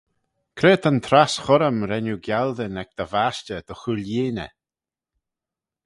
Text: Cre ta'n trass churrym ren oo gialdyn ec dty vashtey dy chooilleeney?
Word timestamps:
Cre 0.57 0.73
ta'n 0.81 0.99
trass 1.05 1.33
churrym 1.43 1.77
ren 1.89 2.09
oo 2.13 2.21
gialdyn 2.25 2.79
ec 2.81 2.89
dty 2.97 3.05
vashtey 3.11 3.61
dy 3.67 3.75
chooilleeney? 3.81 4.53